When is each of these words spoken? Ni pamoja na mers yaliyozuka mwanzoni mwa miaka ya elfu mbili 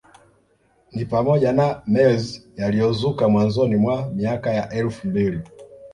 Ni 0.91 1.05
pamoja 1.05 1.53
na 1.53 1.81
mers 1.87 2.47
yaliyozuka 2.55 3.29
mwanzoni 3.29 3.75
mwa 3.75 4.09
miaka 4.11 4.49
ya 4.53 4.69
elfu 4.69 5.07
mbili 5.07 5.41